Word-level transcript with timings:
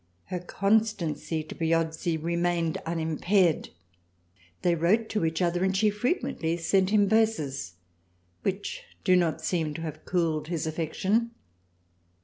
Her 0.31 0.39
constancy 0.39 1.43
to 1.43 1.53
Piozzi 1.53 2.17
remained 2.17 2.79
unimpaired. 2.87 3.69
They 4.63 4.73
wrote 4.73 5.09
to 5.09 5.23
each 5.25 5.43
other 5.43 5.63
and 5.63 5.77
she 5.77 5.91
frequently 5.91 6.57
sent 6.57 6.89
him 6.89 7.07
38 7.07 7.09
THRALIANA 7.09 7.27
verses 7.27 7.73
which 8.41 8.81
do 9.03 9.15
not 9.15 9.41
seem 9.45 9.75
to 9.75 9.81
have 9.81 10.03
cooled 10.05 10.47
his 10.47 10.65
affection. 10.65 11.29